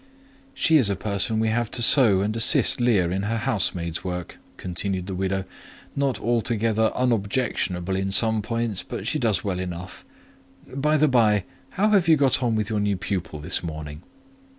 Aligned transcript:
"She 0.55 0.77
is 0.77 0.89
a 0.89 0.95
person 0.95 1.39
we 1.39 1.49
have 1.49 1.69
to 1.69 1.83
sew 1.83 2.21
and 2.21 2.35
assist 2.35 2.79
Leah 2.81 3.11
in 3.11 3.21
her 3.21 3.37
housemaid's 3.37 4.03
work," 4.03 4.39
continued 4.57 5.05
the 5.05 5.13
widow; 5.13 5.43
"not 5.95 6.19
altogether 6.19 6.91
unobjectionable 6.95 7.95
in 7.95 8.11
some 8.11 8.41
points, 8.41 8.81
but 8.81 9.05
she 9.05 9.19
does 9.19 9.43
well 9.43 9.59
enough. 9.59 10.03
By 10.73 10.97
the 10.97 11.07
bye, 11.07 11.43
how 11.77 11.89
have 11.89 12.07
you 12.07 12.15
got 12.17 12.41
on 12.41 12.55
with 12.55 12.67
your 12.67 12.79
new 12.79 12.97
pupil 12.97 13.39
this 13.41 13.61
morning?" 13.61 14.01